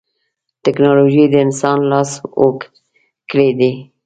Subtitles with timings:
[0.63, 2.11] ټکنالوجي د انسان لاس
[2.41, 2.71] اوږد
[3.29, 3.71] کړی دی.